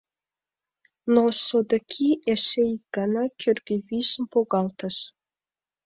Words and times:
Но 1.13 1.23
содыки 1.45 2.09
эше 2.33 2.63
ик 2.75 2.83
гана 2.95 3.23
кӧргӧ 3.41 3.75
вийжым 3.87 4.25
погалтыш: 4.33 4.95